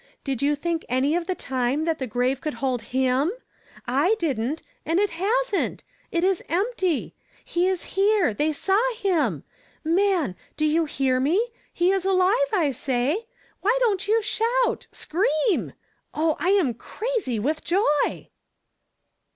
''Did 0.23 0.41
you 0.41 0.55
think 0.55 0.83
any 0.89 1.15
of 1.15 1.27
the 1.27 1.35
time 1.35 1.85
that 1.85 1.99
the 1.99 2.07
gmve 2.07 2.39
couhl 2.39 2.53
liohl 2.79 2.81
him'/ 2.81 3.31
I 3.85 4.15
didn't; 4.17 4.63
and'it 4.83 5.11
liasn't! 5.11 5.81
It 6.11 6.23
is 6.23 6.43
empty! 6.49 7.13
He 7.45 7.67
is 7.67 7.83
here 7.93 8.29
I 8.29 8.33
they 8.33 8.51
saw 8.51 8.81
liim! 8.95 9.43
Man! 9.83 10.35
Do 10.57 10.65
you 10.65 10.85
hear 10.85 11.19
me? 11.19 11.49
he 11.71 11.91
is 11.91 12.03
alive, 12.03 12.33
I 12.51 12.71
say 12.71 13.11
I 13.11 13.25
Why 13.61 13.77
don't 13.81 14.07
you 14.07 14.23
shout? 14.23 14.87
scream! 14.91 15.73
Oh, 16.15 16.35
I 16.39 16.49
am 16.49 16.73
crazy 16.73 17.37
with 17.37 17.63
joy 17.63 18.27